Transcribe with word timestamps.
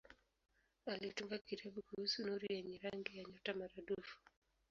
Alitunga 0.91 1.37
kitabu 1.37 1.81
kuhusu 1.87 2.17
nuru 2.25 2.45
yenye 2.53 2.77
rangi 2.77 3.17
ya 3.17 3.23
nyota 3.29 3.53
maradufu. 3.53 4.17